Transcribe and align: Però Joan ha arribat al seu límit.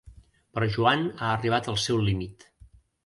Però 0.55 0.69
Joan 0.75 1.05
ha 1.19 1.29
arribat 1.35 1.69
al 1.69 1.77
seu 1.85 2.01
límit. 2.09 2.49